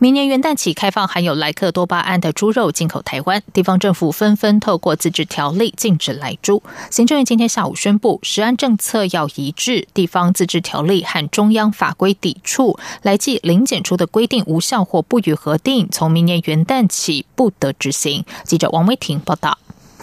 [0.00, 6.62] 明年元旦起开放含有莱克多巴胺的猪肉进口台湾，地方政府纷纷透过自治条例禁止来猪。
[6.88, 18.24] 行政院今天下午宣布，食安政策要一致，地方自治条例和中央法规抵触，来记零检出的规定无效或不予核定，从明年元旦起不得执行。
[18.44, 19.58] 记者王威婷报道。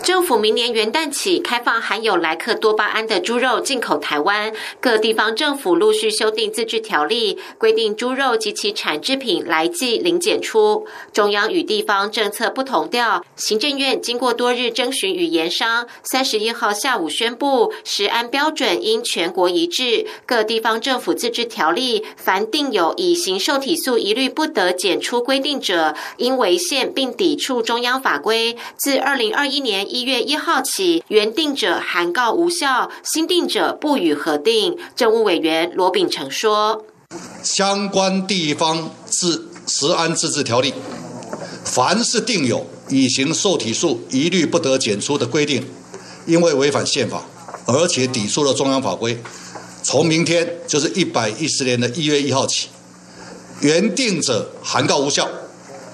[0.05, 10.85] 政府明年元旦起开放含有莱克多巴胺的猪肉进口台湾，各地方政府陆续修订自治条例，规定猪肉及其产制品来记零检出。
[11.11, 29.94] 中央与地方政策不同调，行政院经过多日征询与研商，三十一号下午宣布，食安标准应全国一致，各地方政府自治条例凡定有乙型受体素一律不得检出规定者，应违宪并抵触中央法规，自二零二一年。
[29.95, 34.77] 一月一号起，原定者函告无效，新定者不予核定。
[34.93, 36.83] 政务委员罗秉成说
[37.41, 40.73] ：“相关地方自食安自治条例，
[41.63, 45.65] 凡是定有乙型受体素一律不得检出的规定，
[46.25, 47.23] 因为违反宪法，
[47.65, 49.17] 而且抵触了中央法规，
[49.81, 52.67] 从明天就是一百一十年的一月一号起，
[53.61, 55.29] 原定者函告无效，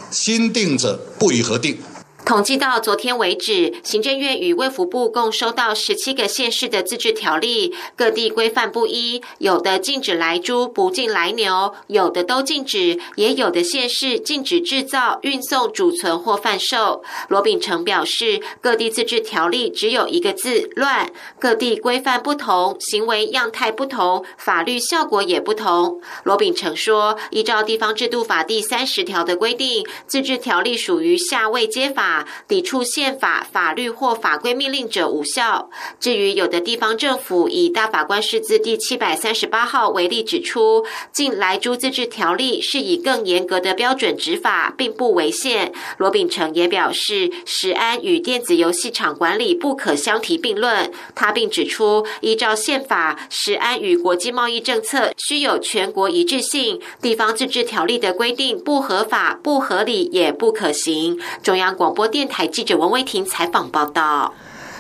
[0.10, 1.78] 新定者不予核定。”
[2.24, 17.04] 统计到昨天为止，行政院与卫福部共收到十七个县市的自治条例，各地规范不一，有的禁止来猪，不禁来牛，有的都禁止，也有的县市禁止制造、运送、储存或贩售。
[17.28, 26.00] 罗秉成表示，各地自治条例只有一个字“乱”，各地规范不同，行为样态不同，法律效果也不同。
[26.24, 32.11] 罗秉成说，依照地方制度法第三十条的规定，自治条例属于下位接法。
[32.48, 35.70] 抵触宪法、法律或法规命令者无效。
[36.00, 45.72] 至于有的地方政府以大法官释字第七百三十八号为例，指出近来租自治条例是以更严格的标准执法，并不违宪。
[45.98, 50.92] 罗秉成也表示，食安与电子游戏场管理不可相提并论。
[51.16, 61.18] 他并指出，依照宪法，食安与国际贸易政策需有全国一致性，地方自治条例的规定不合法、不合理，也不可行。
[61.42, 62.01] 中央广播。
[62.08, 64.34] 电台记者王威婷采访报道。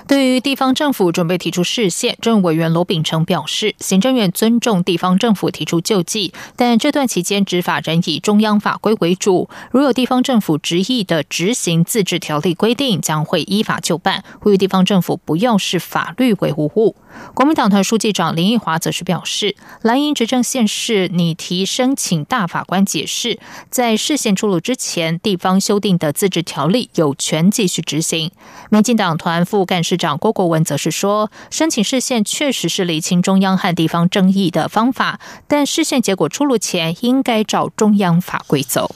[0.07, 9.47] 对于地方政府准备提出市县，政务委员罗秉成表示，行政院尊重地方政府提出救济，但这段期间执法仍以中央法规为主。
[9.71, 14.25] 如有地方政府执意的执行自治条例规定，将会依法就办。
[14.41, 16.97] 呼吁地方政府不要视法律为无物。
[17.33, 23.39] 国民党团书记长林奕华则是表示，蓝营执政县市拟提申请大法官解释，
[23.69, 28.31] 在视线出炉之前，地方修订的自治条例有权继续执行。
[28.69, 38.95] 民进党团副干事长郭国文则是说，申请视线确实是厘清中央和地方争议的方法，但视线结果出炉前，应该照中央法规走。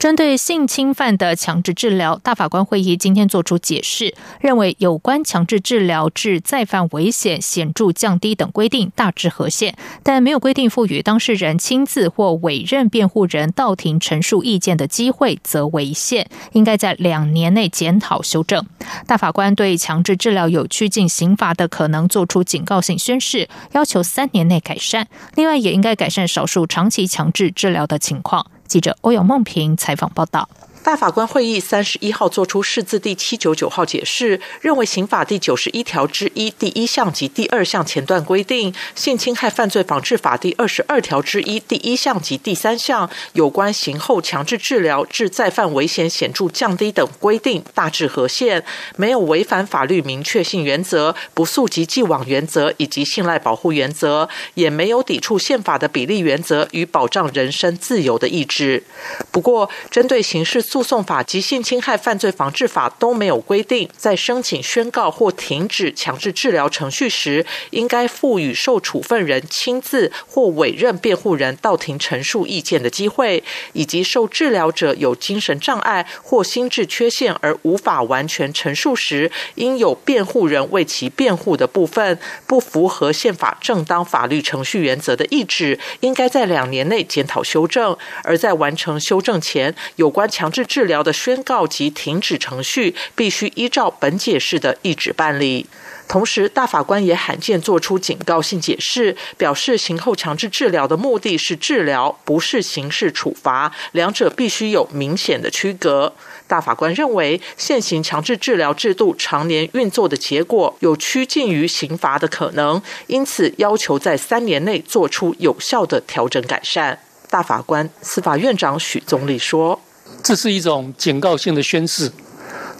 [0.00, 18.64] 针对性侵犯的强制治疗，大法官会议今天作出解释，认为有关强制治疗致再犯危险显著降低等规定大致合宪，但没有规定赋予当事人亲自或委任辩护人到庭陈述意见的机会，则违宪，应该在两年内检讨修正。
[19.06, 25.08] 大法官对强制治疗有趋近刑罚的可能作出警告性宣誓，要求三年内改善。
[25.34, 28.46] 另外，也应该改善少数长期强制治疗的情况。
[28.70, 30.48] 记者欧阳梦平采访报道。
[30.82, 48.64] 大法官会议三十一号作出释字第七九九号解释，认为刑法第九十一条之一第一项及第二项前段规定，性侵害犯罪防治法第二十二条之一第一项及第三项有关刑后强制治疗致再犯危险显著降低等规定大致合宪，
[48.96, 58.82] 没有违反法律明确性原则、不溯及既往原则以及信赖保护原则，也没有抵触宪法的比例原则与保障人身自由的意志。
[59.30, 87.98] 不过，针对刑事诉讼法及性侵害犯罪防治法都没有规定，在申请宣告或停止强制治疗程序时，应该赋予受处分人亲自或委任辩护人到庭陈述意见的机会，以及受治疗者有精神障碍或心智缺陷而无法完全陈述时，应有辩护人为其辩护的部分不符合宪法正当法律程序原则的意志，应该在两年内检讨修正。
[88.22, 95.66] 而在完成修正前，有关强制治疗的宣告及停止程序必须依照本解释的意旨办理。
[96.08, 106.12] 同时，大法官也罕见做出警告性解释，表示刑后强制治疗的目的是治疗，不是刑事处罚，两者必须有明显的区隔。
[106.48, 116.98] 大法官认为，现行强制治疗制度常年运作的结果有趋近于刑罚的可能，因此要求在三年内做出有效的调整改善。
[117.28, 119.80] 大法官、司法院长许宗立说
[120.22, 122.10] ：“这是一种警告性的宣示，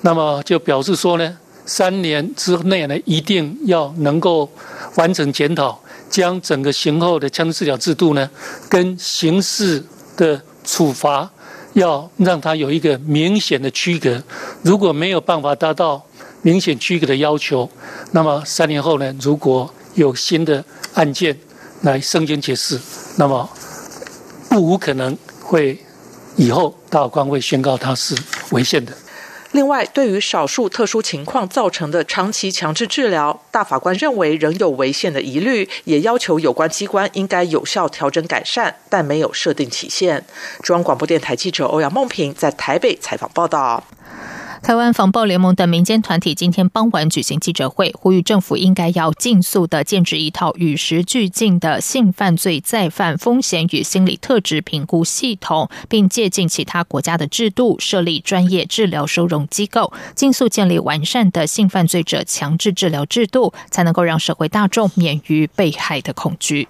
[0.02, 4.50] 那么就表示说呢。”三年之内呢，一定要能够
[4.96, 8.28] 完成检讨，将整个刑后的强制治疗制度呢，
[8.69, 9.81] 跟刑事
[10.16, 11.31] 的处罚
[11.75, 14.20] 要让它有一个明显的区隔。
[14.62, 16.04] 如果没有办法达到
[16.42, 17.70] 明显区隔的要求，
[18.10, 20.64] 那么三年后呢，如果有新的
[20.94, 21.38] 案件
[21.82, 22.81] 来申请解释，
[23.14, 23.48] 那么
[24.48, 25.78] 不无可能会
[26.36, 28.16] 以后大法官会宣告它是
[28.50, 28.92] 违宪的。
[29.52, 40.24] 另外，对于少数特殊情况造成的长期强制治疗，大法官认为仍有违宪的疑虑，也要求有关机关应该有效调整改善，但没有设定期限。
[40.62, 43.82] 中央广播电台记者欧阳梦平在台北采访报道。
[44.62, 66.68] 台湾防暴联盟等民间团体今天傍晚举行记者会，呼吁政府应该要尽速的建制一套与时俱进的性犯罪再犯风险与心理特质评估系统，并借鉴其他国家的制度，设立专业治疗收容机构，尽速建立完善的性犯罪者强制治疗制度，才能够让社会大众免于被害的恐惧。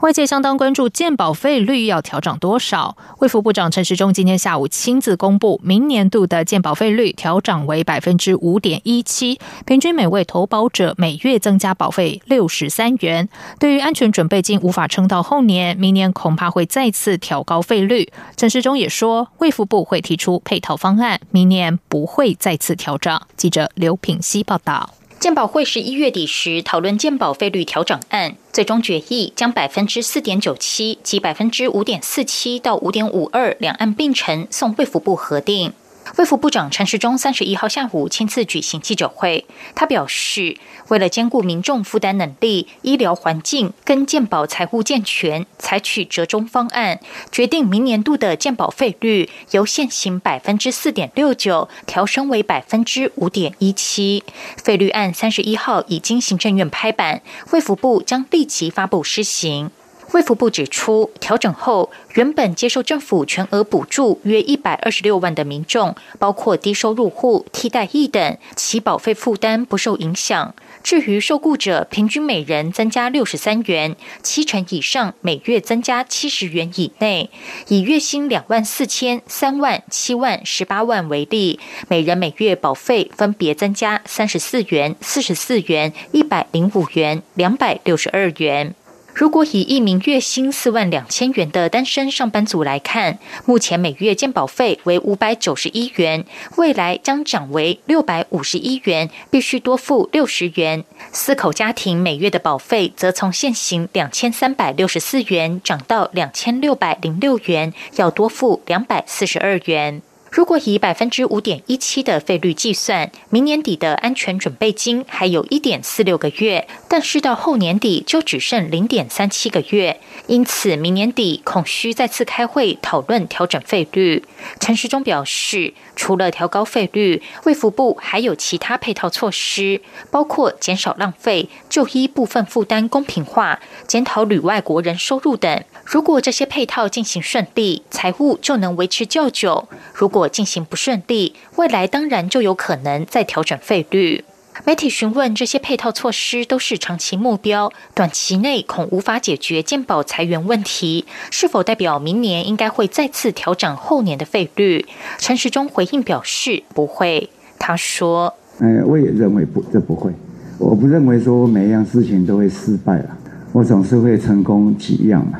[0.00, 2.96] 外界相当关注健保费率要调整多少。
[3.18, 13.28] 卫福部长陈时中今天下午亲自公布，明年度的健保费率调整为百分之五点一七，平均每位投保者每月增加保费六十三元。
[13.58, 18.12] 对于安全准备金无法撑到后年，明年恐怕会再次调高费率。
[18.36, 23.18] 陈时中也说，卫福部会提出配套方案，明年不会再次调整。
[23.36, 24.90] 记者刘品希报道。
[25.26, 35.72] 鉴保会十一月底时讨论鉴保费率调整案，最终决议将百分之四点九七及百分之五点四七到五点五二两岸并陈送卫福部核定。
[36.14, 39.44] 卫福部长陈时中三十一号下午亲自举行记者会，
[39.74, 40.56] 他表示，
[40.88, 47.00] 为了兼顾民众负担能力、医疗环境跟健保财务健全，采取折中方案，
[47.30, 54.22] 决定明年度的健保费率由现行百分之四点六九调升为百分之五点一七。
[54.56, 57.20] 费率案三十一号已经行政院拍板，
[57.50, 59.70] 卫福部将立即发布施行。
[60.12, 70.54] 卫福部指出，调整后，原本接受政府全额补助约一百二十六万的民众，包括低收入户、替代役等，其保费负担不受影响。
[70.82, 77.28] 至于受雇者，平均每人增加六十三元，七成以上每月增加七十元以内。
[77.68, 81.58] 以月薪两万四千、三万、七万、十八万为例，
[81.88, 88.74] 每人每月保费分别增加三十四元、四十四元、一百零五元、两百六十二元。
[89.16, 96.26] 如果以一名月薪四万两千元的单身上班族来看，目前每月健保费为五百九十一元，
[96.56, 100.84] 未来将涨为六百五十一元，必须多付六十元。
[101.12, 110.02] 四口家庭每月的保费则从现行两千三百六十四元涨到两千六百零六元，要多付两百四十二元。
[110.36, 124.24] 如果以百分之五点一七的费率计算，明年底的安全准备金还有一点四六个月，但是到后年底就只剩零点三七个月，因此明年底恐需再次开会讨论调整费率。
[124.60, 135.64] 陈时中表示，除了调高费率，卫福部还有其他配套措施，包括减少浪费、就医部分负担公平化、检讨旅外国人收入等。
[135.84, 144.24] 如果这些配套进行顺利，财务就能维持较久；如果进行不顺利，未来当然就有可能再调整费率。
[144.64, 154.86] 媒体询问这些配套措施都是长期目标，短期内恐无法解决健保裁员问题，是否代表明年应该会再次调整后年的费率？
[155.18, 157.28] 陈时中回应表示不会。
[157.58, 160.12] 他说：“嗯，我也认为不，这不会。
[160.58, 163.16] 我不认为说每一样事情都会失败了，
[163.52, 165.38] 我总是会成功几样嘛。”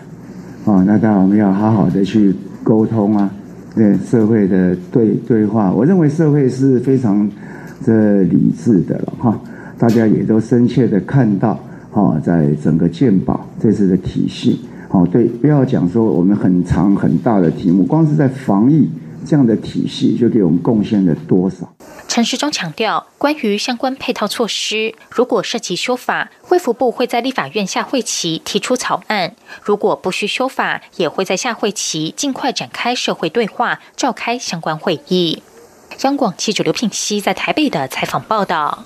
[0.65, 3.31] 哦，那当然我们要好好的去沟通啊，
[3.75, 5.71] 对社会的对对话。
[5.73, 7.31] 我认为社会是非常
[7.85, 9.41] 这理智的了哈，
[9.79, 11.59] 大家也都深切的看到，
[11.91, 18.89] 哈，在整个健保这次的体系，哦，对，不要讲说我们很长很大的题目，光是在防疫
[19.25, 21.71] 这样的体系，就给我们贡献了多少。
[22.09, 35.43] 陈时中强调，关于相关配套措施，如果涉及修法，卫福部会在立法院下会期提出草案；如果不需修法，也会在下会期尽快展开社会对话，召开相关会议。
[36.03, 38.85] 央广记者刘品熙在台北的采访报道。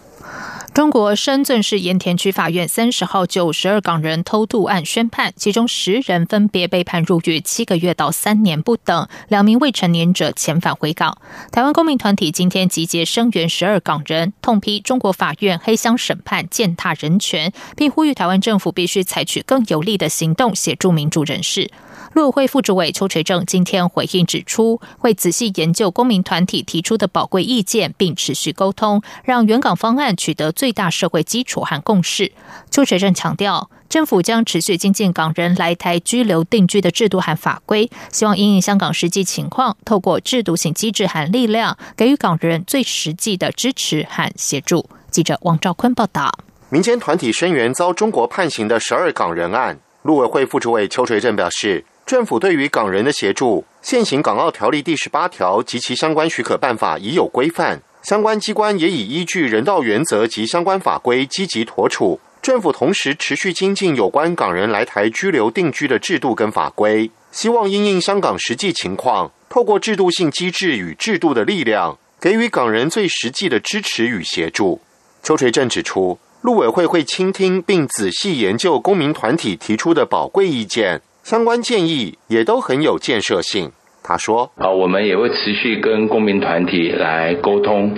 [0.73, 11.19] 中国深圳市盐田区法院三十号就十二港人偷渡案宣判，其中十人分别被判入狱七个月到三年不等，两名未成年者遣返回港。
[11.51, 21.71] 台湾公民团体今天集结声援十二港人，痛批中国法院黑箱审判、践踏人权，并呼吁台湾政府必须采取更有力的行动协助民主人士。
[22.13, 32.31] 陆委会副主委邱垂正今天回应指出，会仔细研究公民团体提出的宝贵意见，并持续沟通，让原港方案取得最大社会基础和共识。
[32.71, 44.91] 邱垂正强调，政府将持续精进港人来台居留定居的制度和法规，希望因应香港实际情况，透过制度性机制和力量，给予港人最实际的支持和协助。
[45.11, 46.31] 记者王兆坤报道。
[46.69, 51.87] 民间团体声援遭中国判刑的十二港人案，陆委会副主委邱垂正表示。
[52.07, 62.19] 政府对于港人的协助，现行《港澳条例》第十八条及其相关许可办法已有规范，相关机关也已依据人道原则及相关法规积极妥处。
[62.43, 74.81] 政府同时持续精进有关港人来台居留定居的制度跟法规，希望因应香港实际情况，透过制度性机制与制度的力量，给予港人最实际的支持与协助。
[75.23, 81.03] 邱垂正指出，陆委会会倾听并仔细研究公民团体提出的宝贵意见。
[81.23, 83.71] 相关建议也都很有建设性。
[84.11, 87.97] 他说：“啊，我们也会持续跟公民团体来沟通，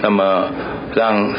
[0.00, 0.50] 那么
[0.92, 1.32] 让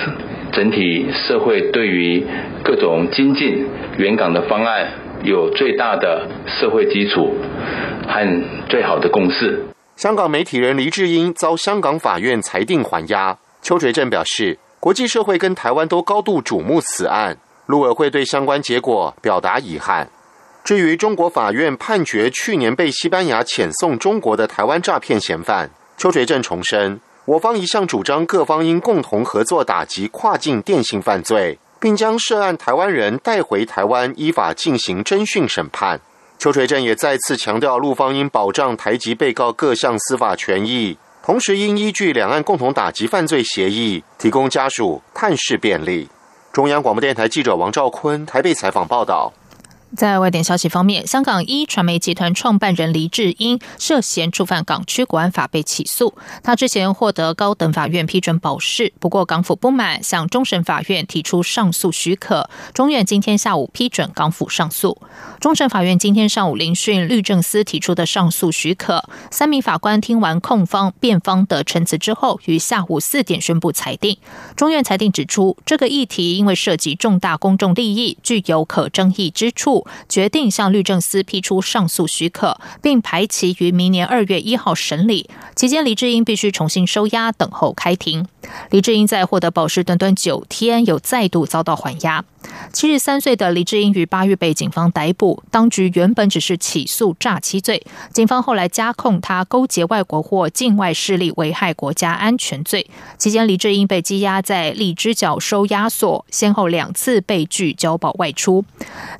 [0.53, 2.25] 整体社会对于
[2.63, 4.87] 各种精进原港的方案
[5.23, 7.35] 有最大的社会基础
[8.07, 9.65] 和最好的共识。”
[9.97, 13.37] 香港媒体人黎智英遭香港法院裁定还押。
[13.61, 20.07] 邱垂正表示，国际社会跟台湾都高度瞩目此案，陆委会对相关结果表达遗憾。
[20.63, 35.99] 至于中国法院判决去年被西班牙遣送中国的台湾诈骗嫌犯，邱垂正重申，我方一向主张各方应共同合作打击跨境电信犯罪，并将涉案台湾人带回台湾依法进行侦讯审判。
[36.39, 46.07] 邱垂正也再次强调，陆方应保障台籍被告各项司法权益，同时应依据两岸共同打击犯罪协议，提供家属探视便利。
[46.53, 49.33] 中央广播电台记者王兆坤台北采访报道。
[49.95, 56.15] 在外电消息方面，香港一传媒集团创办人黎智英涉嫌触犯港区国安法被起诉。
[56.41, 62.49] 他之前获得高等法院批准保释，不过港府不满，向终审法院提出上诉许可。
[62.73, 64.99] 中院今天下午批准港府上诉。
[65.39, 69.03] 终审法院今天上午聆讯律政司提出的上诉许可。
[69.29, 74.17] 三名法官听完控方、辩方的陈词之后，于下午四点宣布裁定。
[74.55, 79.82] 中院裁定指出，这个议题因为涉及重大公众利益，具有可争议之处。
[80.07, 85.29] 决定向律政司批出上诉许可，并排期于明年二月一号审理。
[85.55, 88.25] 期间，李智英必须重新收押，等候开庭。
[88.71, 92.25] 李智英在获得保释短短九天，又再度遭到缓押。
[92.73, 102.89] 七十三岁的李智英于八月被警方逮捕，当局原本只是起诉诈欺罪，警方后来加控他勾结外国或境外势力危害国家安全罪。
[103.17, 108.65] 期间，李智英被羁押在荔枝角收押所，先后两次被拒交保外出。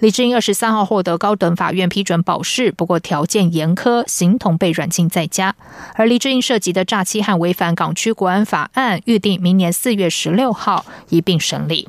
[0.01, 5.55] 李智英二十三号获得高等法院批准保释，不过条件严苛，形同被软禁在家。
[5.95, 11.88] 而黎智英涉及的诈欺和违反港区国安法案，预定明年四月十六号一并审理。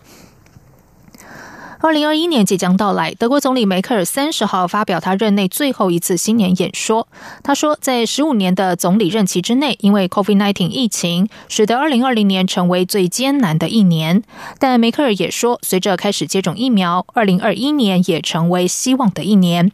[1.84, 7.06] 二零二一年即将到来，德国总理梅克尔三十号发表他任内最后一次新年演说。
[7.42, 14.22] 他说，在十五年的总理任期之内，因为 COVID-19 疫情，使得二零二零年成为最艰难的一年。
[14.58, 19.70] 但梅克尔也说，随着开始接种疫苗，二零二一年也成为希望的一年。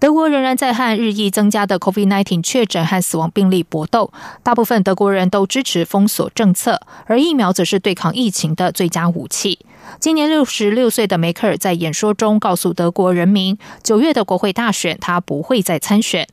[0.00, 4.12] 德国仍然在和日益增加的 COVID-19 确诊和死亡病例搏斗。
[4.42, 9.60] 大部分德国人都支持封锁政策，而疫苗则是对抗疫情的最佳武器。
[10.00, 16.26] 今年六十六岁的梅克尔在演说中告诉德国人民，九月的国会大选他不会再参选。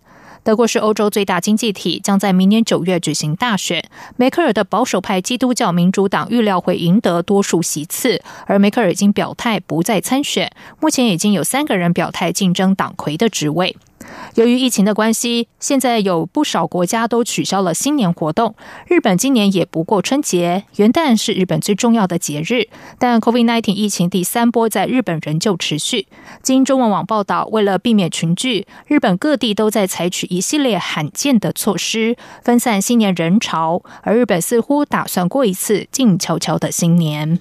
[0.44, 3.84] 德国是欧洲最大经济体，将在明年九月举行大选。
[4.18, 10.52] 梅克尔的保守派基督教民主党预料会赢得多数席次，而梅克尔已经表态不再参选。
[10.80, 13.78] 目前已经有三个人表态竞争党魁的职位。
[14.36, 18.56] 由于疫情的关系，现在有不少国家都取消了新年活动。
[18.88, 22.68] 日本今年也不过春节，元旦是日本最重要的节日。
[22.98, 26.08] 但 COVID-19 疫情第三波在日本仍旧持续。
[26.42, 33.84] 经中文网报道，为了避免群聚，日本各地都在采取一系列罕见的措施，分散新年人潮。
[34.04, 37.40] 而日本似乎打算过一次静悄悄的新年。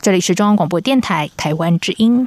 [0.00, 2.26] 这里是中央广播电台台湾之音。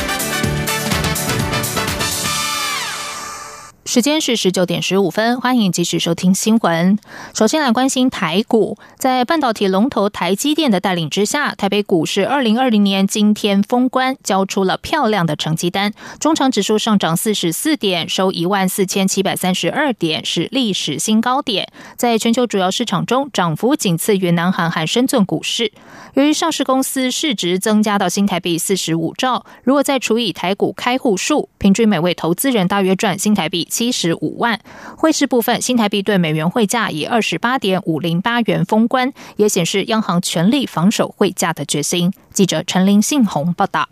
[3.91, 6.97] 时间是十九点十五分，欢迎继续收听新闻。
[7.33, 15.91] 首先来关心台股，在半导体龙头台积电的带领之下，台北股市二零二零年今天封关，交出了漂亮的成绩单。
[16.21, 21.67] 中长指数上涨四十四点，收一万四千七百三十二点，是历史新高点。
[21.97, 25.73] 在全球主要市场中，涨幅仅次于南韩和深圳股市。
[26.13, 33.67] 由于上市公司市值增加到新台币四十五兆，如果再除以台股开户数，平均每位投资人大约赚新台币。
[33.81, 34.59] 七十五万。
[34.95, 42.13] 汇市部分，新台币对美元汇价以二十八点五零八元封关，也显示央行全力防守汇价的决心。
[42.31, 43.89] 记者陈林信宏报道。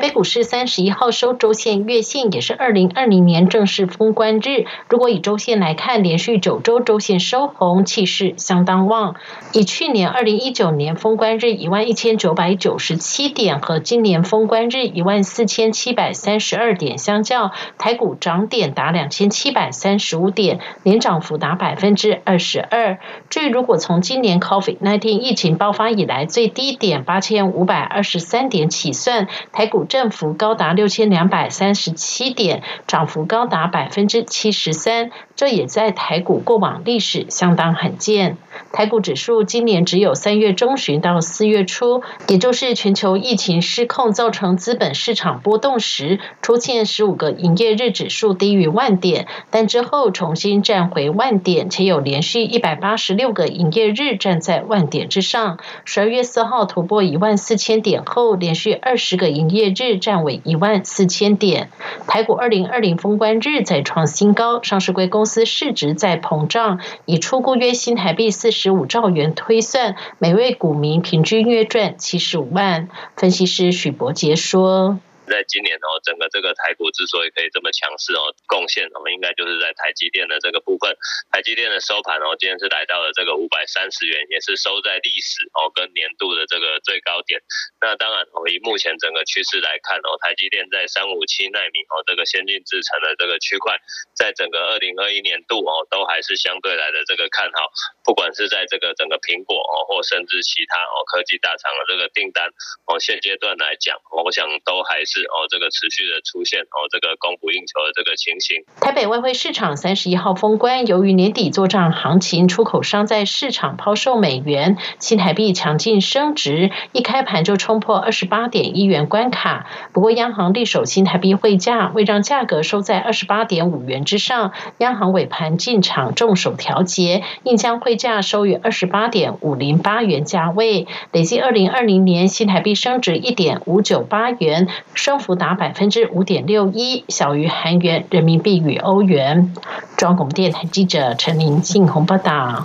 [0.00, 4.64] 台北股市三十一号收周线月线，也是二零二零年正式封关日。
[4.88, 9.16] 如果以周线来看，连续九周周线收红，气势相当旺。
[9.52, 22.98] 以去年二零一九年封关日一万一千九百九十七点和今年封关日一万四千七百三十二点相较，台股涨点达两千七百三十五点，年涨幅达百分之二十二。
[23.28, 38.38] 至于如果从今年 COVID-19 疫情爆发以来最低点八千五百二十三点起算，台股振幅高达六千两百三十七点，涨幅高达百分之七十三，这也在台股过往历史相当罕见。
[38.72, 55.58] 台股指数今年只有三月中旬到四月初，也就是全球疫情失控造成资本市场波动时，出现十五个营业日指数低于万点，但之后重新站回万点，且有连续一百八十六个营业日站在万点之上。
[55.86, 61.70] 十二月四号突破一万四千点后，连续二十个营业日站稳一万四千点。
[62.06, 68.49] 台股二零二零封关日再创新高，上市贵公司市值在膨胀，以初估约新台币四。
[68.50, 72.88] 十五兆元推算，每位股民平均约赚七十五万。
[73.16, 74.98] 分析师许博杰说。
[75.30, 80.90] 在今年哦，整个这个台股之所以可以这么强势哦，贡献我们应该就是在台积电的这个部分。
[81.30, 87.40] 台积电的收盘哦，今天是来到了这个五百三十元，也是收在历史哦跟年度的这个最高点。
[87.80, 93.78] 那当然，哦，以目前整个趋势来看哦，台积电在三五七纳米哦这个先进制程的这个区块，
[94.18, 97.70] 在整个二零二一年度哦，都还是相对来的这个看好。
[98.02, 102.50] 不管是在这个整个苹果哦，或甚至其他哦科技大厂的这个订单
[102.90, 105.19] 哦，现阶段来讲，我想都还是。
[105.24, 108.64] 哦，这个持续的出现哦，这个供不应求的这个情形。
[108.80, 119.66] 台北外汇市场三十一号封关，由于年底做账行情，出口商在市场抛售美元，新台币强劲升值，一开盘就冲破二十八点一元关卡。
[119.92, 130.86] 不过央行力守新台币汇价，为让价格收在二十八点五元之上，央行尾盘进场重手调节，应将汇价收于二十八点五零八元价位。
[131.12, 134.68] 累计二零二零年新台币升值一点五九八元。
[135.10, 139.52] 升幅达百分之五点六一，小于韩元、人民币与欧元。
[139.96, 142.62] 中国广电台记者陈林信宏报道。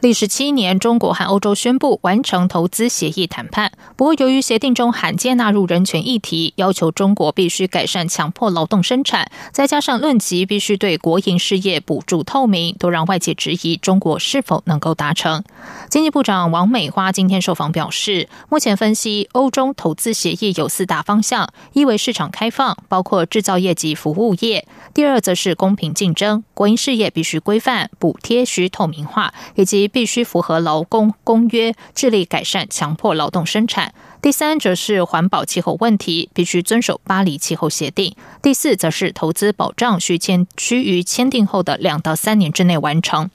[0.00, 3.70] 历时七年，中国和欧洲宣布完成投资协议谈判。
[3.96, 15.44] 不过，由于协定中罕见纳入人权议题，要求中国必须改善强迫劳动生产，再加上论及必须对国营事业补助透明，都让外界质疑中国是否能够达成。
[15.90, 33.92] 经济部长王美花今天受访表示，目前分析欧中投资协议有四大方向：一为市场开放，包括制造业及服务业；第二则是公平竞争，国营事业必须规范，补贴需透明化，以及必须符合劳工公约，致力改善强迫劳动生产。
[34.22, 38.14] 第三，则是环保气候问题，必须遵守巴黎气候协定。
[38.42, 43.30] 第四，则是投资保障需签需于签订后的两到三年之内完成。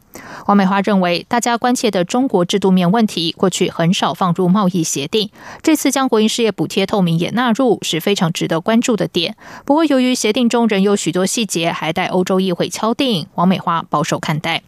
[0.46, 5.32] 王美花认为，大家关切的中国制度面问题，过去很少放入贸易协定，
[5.64, 9.36] 这次将国营事业补贴透明也纳入，是非常值得关注的点。
[9.66, 14.62] 不过，由于协定中仍有许多细节还待欧洲议会敲定，王美花保守看待。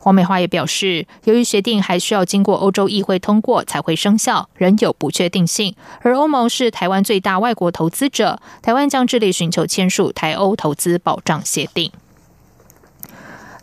[0.00, 5.74] 黄美花也表示，由于协定还需要经过欧洲议会通过才会生效，仍有不确定性。
[6.00, 11.90] 而欧盟是台湾最大外国投资者，台湾将致力寻求签署台欧投资保障协定。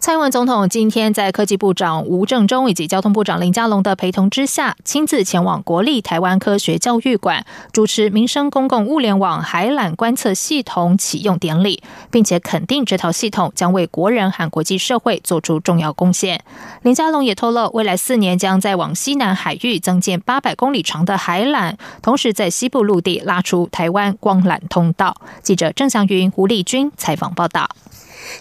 [0.01, 16.43] 蔡英文总统今天在科技部长吴正中以及交通部长林佳龙的陪同之下，亲自前往国立台湾科学教育馆主持民生公共物联网海缆观测系统启用典礼，并且肯定这套系统将为国人和国际社会做出重要贡献。
[16.81, 25.15] 林佳龙也透露，未来四年将在往西南海域增建八百公里长的海缆，同时在西部陆地拉出台湾光缆通道。
[25.43, 27.69] 记者郑祥云、胡丽君采访报道。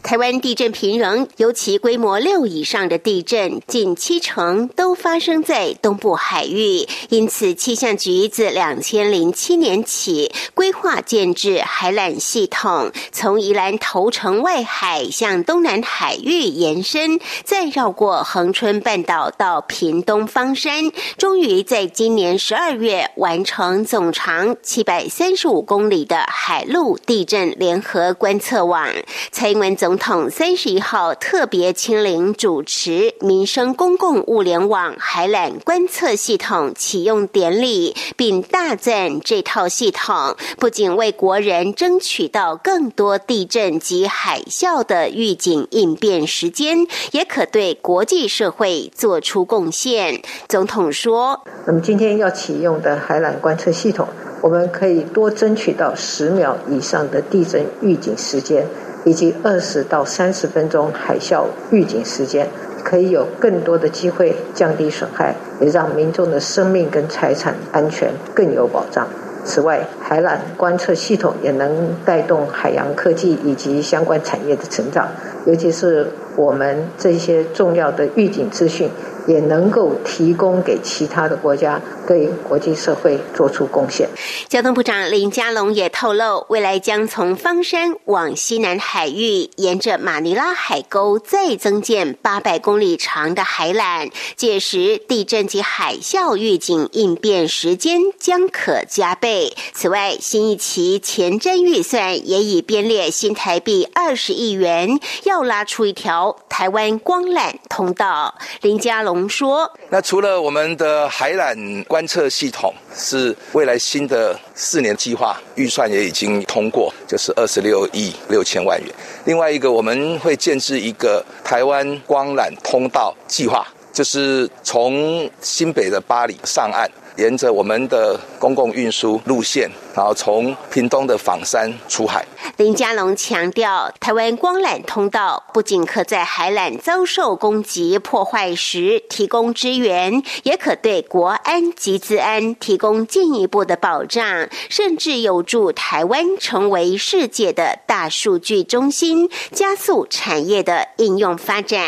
[0.03, 6.87] 台湾地震频仍，尤其规模六以上的地震，近七成都发生在东部海域。
[7.09, 28.89] 因此，气象局自两千零七年起规划建制海缆系统，从宜兰头城外海向东南海域延伸，再绕过恒春半岛到屏东方山，终于在今年十二月完成总长七百三十五公里的海陆地震联合观测网。
[29.31, 50.23] 蔡英文总统三十一号特别亲临主持民生公共物联网海缆观测系统启用典礼，并大赞这套系统不仅为国人争取到更多地震及海啸的预警应变时间，也可对国际社会做出贡献。
[50.49, 54.07] 总统说：“那么今天要启用的海缆观测系统，
[54.43, 58.67] 我们可以多争取到十秒以上的地震预警时间。”
[59.05, 62.47] 以及二十到三十分钟海啸预警时间，
[62.85, 69.07] 可以有更多的机会降低损害，也让民众的生命跟财产安全更有保障。
[69.45, 75.09] 此外，海缆观测系统也能带动海洋科技以及相关产业的成长，
[75.47, 78.91] 尤其是我们这些重要的预警资讯。
[79.27, 81.79] 也能够提供给其他的国家，
[82.11, 84.09] 对国际社会做出贡献。
[84.49, 99.53] 交通部长林佳龙也透露，未来将从方山往西南海域，沿着马尼拉海沟再增建八百公里长的海缆，届时地震及海啸预警应变时间将可加倍。
[99.73, 108.35] 此外，新一期前瞻预算也已编列新台币二十亿元，要拉出一条台湾光缆通道。
[108.63, 109.11] 林佳龙。
[109.11, 118.91] 龙说：“那除了我们的海缆观测系统是未来新的四年计划预算也已经通过，就是二十六亿六千万元。
[119.27, 132.25] 另外一个，我们会建制一个台湾光缆通道计划，就是从新北的巴黎上岸。”沿着我们的公共运输路线，然后从屏东的枋山出海。
[132.57, 151.81] 林佳龙强调，台湾光缆通道不仅可在海缆遭受攻击破坏时提供支援，也可对国安及治安提供进一步的保障，甚至有助台湾成为世界的大数据中心，加速产业的应用发展。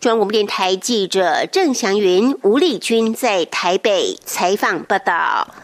[0.00, 4.82] 中央广播电台记者郑祥云、吴丽君在台北采访。
[4.84, 5.63] 报道。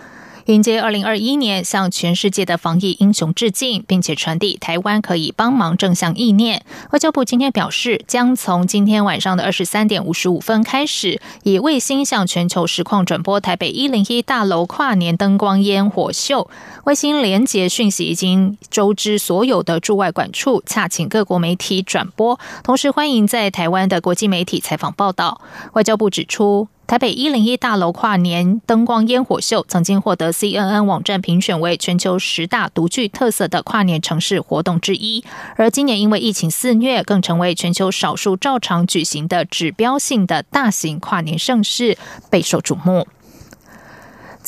[0.55, 6.65] 迎接二零二一年，向全世界的防疫英雄致敬，并且传递台湾可以帮忙正向意念。
[6.91, 16.51] 外交部今天表示，将从今天晚上的二十三点五十五分开始，以卫星向全球实况转播台北一零一大楼跨年灯光烟火秀。
[16.85, 25.41] 卫星连接讯息已经周知所有的驻外管处，洽请各国媒体转播，同时欢迎在台湾的国际媒体采访报道。
[25.75, 26.67] 外交部指出。
[26.91, 35.23] 台北一零一大楼跨年灯光烟火秀曾经获得 CNN 网站评选为全球十大独具特色的跨年城市活动之一，
[35.55, 41.97] 而今年因为疫情肆虐，更成为全球少数照常举行的指标性的大型跨年盛事，
[42.29, 43.07] 备受瞩目。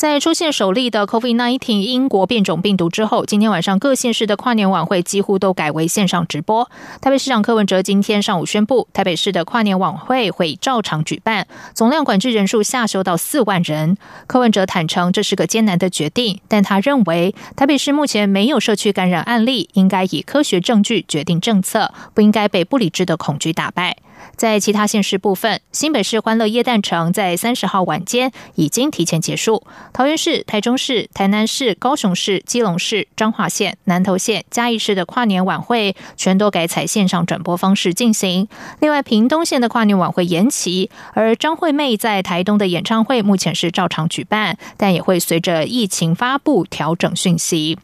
[0.03, 6.69] 在出现首例的 COVID-19 英国变种病毒之后，今天晚上各县市的跨年晚会几乎都改为线上直播。
[6.99, 13.95] 台北市长柯文哲今天上午宣布，台北市的跨年晚会会照常举办，总量管制人数下修到四万人。
[14.27, 23.95] 柯文哲坦诚这是个艰难的决定，但他认为台北市目前没有社区感染案例，应该以科学证据决定政策，不应该被不理智的恐惧打败。
[24.35, 29.63] 在其他县市部分，新北市欢乐夜诞城在三十号晚间已经提前结束。
[29.91, 38.47] 桃园市、台中市、台南市、高雄市、基隆市、彰化县、南投县、嘉义市的跨年晚会全都改采线上转播方式进行。
[38.79, 47.77] 另外，屏东县的跨年晚会延期，而张惠妹在台东的演唱会目前是照常举办，但也会随着疫情发布调整讯息。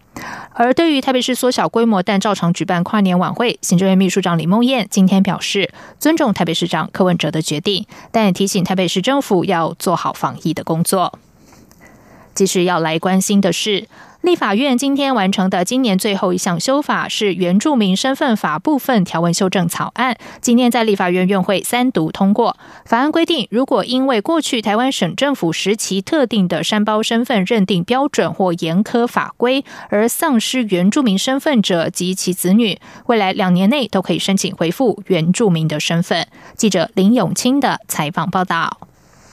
[0.54, 11.18] 而对于台北市缩小规模但照常举办跨年晚会，行政院秘书长李梦燕今天表示，尊重台北市长柯文哲的决定，但也提醒台北市政府要做好防疫的工作。
[12.36, 13.88] 其实要来关心的是。
[14.22, 22.58] 立法院今天完成的今年最后一项修法是原住民身份法部分条文修正草案，今天在立法院院会三读通过。
[22.84, 36.28] 法案规定，如果因为过去台湾省政府时期特定的山包身份认定标准或严苛法规而丧失原住民身份者及其子女，未来两年内都可以申请恢复原住民的身份。
[36.58, 38.89] 记者林永清的采访报道。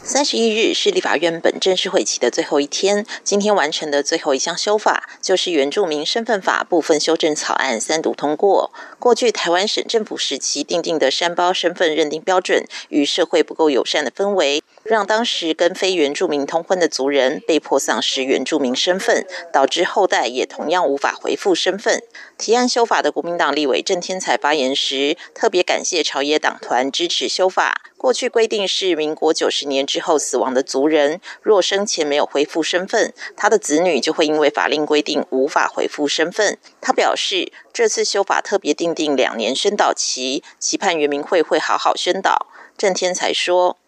[0.09, 8.73] 三十一日是立法院本正式会期的最后一天，今天完成的最后一项修法，就是原住民身份法部分修正草案三读通过。
[9.01, 22.03] 过去台湾省政府时期订定的山包身份认定标准，与社会不够友善的氛围，让当时跟非原住民通婚的族人被迫丧失原住民身份，导致后代也同样无法回复身份。
[22.38, 27.83] 提案修法的国民党立委郑天才发言时，特别感谢朝野党团支持修法。
[27.96, 36.59] 过去规定是民国九十年之后死亡的族人，若生前没有恢复身份，他的子女就会因为法令规定无法恢复身份。
[36.81, 42.46] 他表示，这次修法特别定定两年宣导期，期盼原民会会好好宣导。
[42.77, 43.79] 郑天才说：“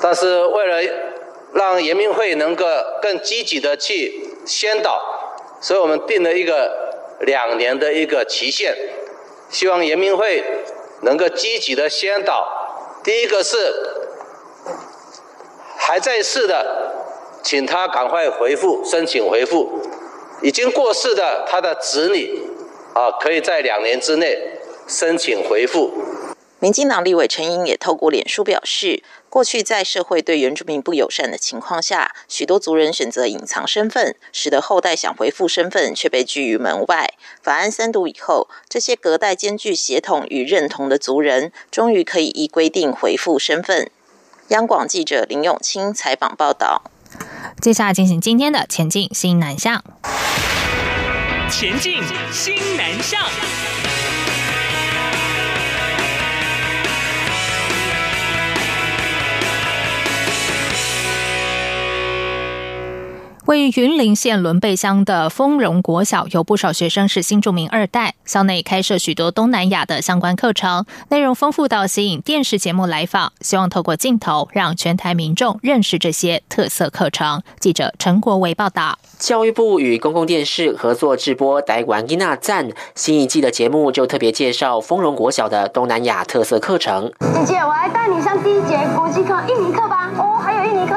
[0.00, 0.92] 但是为了
[1.52, 2.64] 让人民会能够
[3.00, 5.00] 更积极的去宣导，
[5.60, 8.76] 所以我们定了一个两年的一个期限，
[9.48, 10.44] 希望人民会
[11.02, 12.52] 能够积极的宣导。”
[13.02, 13.56] 第一个是
[15.78, 16.92] 还在世的，
[17.42, 19.80] 请他赶快回复申请回复；
[20.42, 22.42] 已经过世的他的子女
[22.94, 25.92] 啊，可以在两年之内申请回复。
[26.58, 29.02] 民进党立委陈英也透过脸书表示，
[29.36, 37.12] 过去在社会对原住民不友善的情况下，许多族人选择隐藏身份，使得后代想回复身份却被拒于门外。
[37.42, 43.90] 法案三读以后，这些隔代兼具协同与认同的族人，终于可以依规定回复身份。
[44.48, 46.84] 央广记者林永清采访报道。
[47.60, 49.84] 接下来进行今天的前进新南向。
[51.50, 53.20] 前进新南向。
[63.46, 68.14] 位于云林县仑背乡的丰荣国小，有不少学生是新住民二代。
[68.24, 77.40] 校内开设许多东南亚的相关课程，内容丰富到吸引电视节目来访，希望透过镜头让全台民众认识这些特色课程。
[77.60, 78.98] 记者陈国维报道。
[79.16, 87.12] 教育部与公共电视合作直播《台湾伊娜赞》新一季的节目，就特别介绍丰荣国小的东南亚特色课程。
[87.20, 90.10] 姐姐，我来带你上第一节国际课印尼课吧。
[90.18, 90.96] 哦，还有印尼课，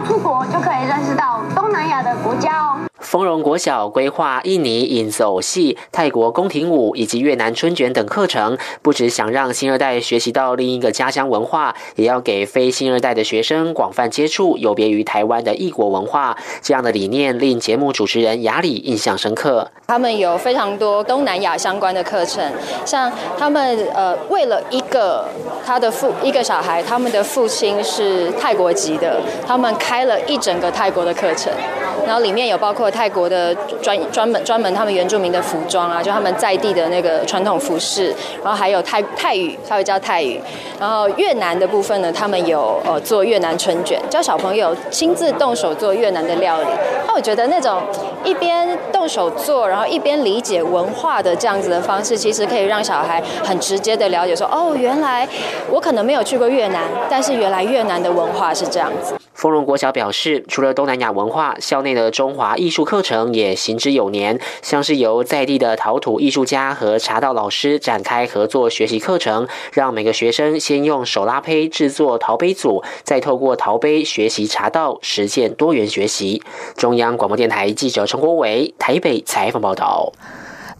[0.05, 2.77] 出国就可以认识到东南亚的国家哦。
[2.99, 16.37] 丰荣国小规划印尼影子偶戏、泰国宫廷舞以及越南春卷等课程，不只想让新二代学习到另一个家乡文化，也要给非新二代的学生广泛接触有别于台湾的异国文化。
[16.61, 19.69] 这样的理念令节目主持人雅里印象深刻。
[19.87, 22.49] 他们有非常多东南亚相关的课程，
[22.85, 25.27] 像他们呃，为了一个
[25.65, 31.53] 他的父一个小孩，他们的父亲是泰国籍的，他们开开了一整个泰国的课程，
[32.07, 38.11] 然后里面有包括泰国的专专门专门他们原住民的服装啊，就他们在地的那个传统服饰，
[38.43, 40.41] 然后还有泰泰语，他会教泰语，
[40.79, 46.67] 然后越南的部分呢，他们有呃做越南春卷，教小朋友亲自动手做越南的料理。
[47.05, 47.83] 那我觉得那种
[48.23, 55.29] 一边动手做，然后一边理解文化的这样子的方式，其实可以让小孩很直接的了解说，哦，原来
[55.69, 59.13] 我可能没有去过越南，但是原来越南的文化是这样子。
[59.41, 76.43] 丰荣国小表示，除了东南亚文化，校内的中华艺术课程也行之有年，像是由在地的陶土艺术家和茶道老师展开合作学习课程，让每个学生先用手拉胚制作陶杯组，再透过陶杯学习茶道，实践多元学习。
[76.77, 80.13] 中央广播电台记者陈国伟台北采访报道。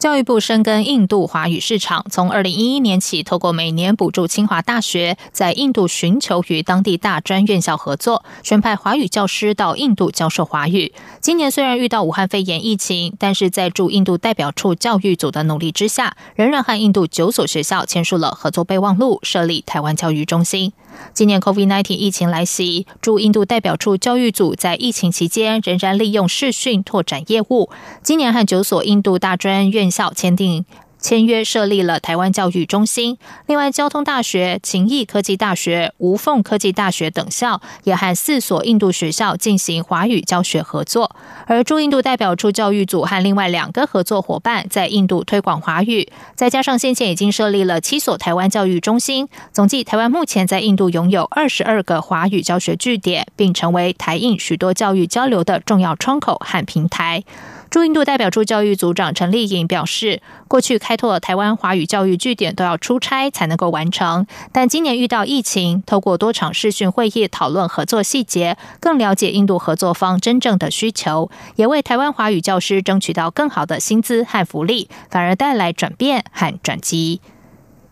[0.01, 10.91] 教育部深耕印度华语市场，从二零一一年起，透过每年补助清华大学在印度寻求与当地大专院校合作，选派华语教师到印度教授华语。
[11.19, 20.73] 今年虽然遇到武汉肺炎疫情，但是在驻印度代表处教育组的努力之下，仍然和印度九所学校签署了合作备忘录，设立台湾教育中心。
[21.13, 27.69] 今年 COVID-19 疫情来袭，驻印度代表处教育组在疫情期间仍然利用视讯拓展业务。
[28.01, 30.65] 今年和九所印度大专院校签订。
[31.01, 41.15] 签约设立了台湾教育中心，另外交通大学、勤益科技大学、无缝科技大学等校也和四所印度学校进行华语教学合作。
[41.47, 57.23] 而驻印度代表处教育组和另外两个合作伙伴在印度推广华语，再加上先前已经设立了七所台湾教育中心，总计台湾目前在印度拥有二十二个华语教学据点，并成为台印许多教育交流的重要窗口和平台。
[57.71, 77.21] 驻印度代表处教育组长陈丽颖表示，过去开拓台湾华语教育据点都要出差才能够完成，但今年遇到疫情，透过多场视讯会议讨论合作细节，更了解印度合作方真正的需求，也为台湾华语教师争取到更好的薪资和福利，反而带来转变和转机。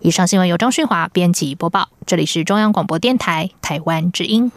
[0.02, 4.52] 以上新闻由张旭华编辑播报，这里是中央广播电台台湾之音。